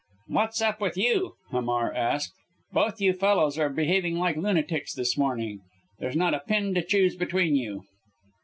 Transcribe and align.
"What's 0.25 0.63
up 0.63 0.81
with 0.81 0.97
you?" 0.97 1.35
Hamar 1.51 1.93
asked. 1.93 2.33
"Both 2.73 2.99
you 2.99 3.13
fellows 3.13 3.59
are 3.59 3.69
behaving 3.69 4.17
like 4.17 4.35
lunatics 4.35 4.95
this 4.95 5.15
morning 5.15 5.59
there's 5.99 6.15
not 6.15 6.33
a 6.33 6.39
pin 6.39 6.73
to 6.73 6.81
choose 6.83 7.15
between 7.15 7.55
you." 7.55 7.83